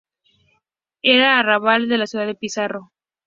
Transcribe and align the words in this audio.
Era 1.03 1.37
arrabal 1.37 1.87
de 1.87 1.99
la 1.99 2.07
ciudad 2.07 2.25
de 2.25 2.33
Pizarro. 2.33 2.91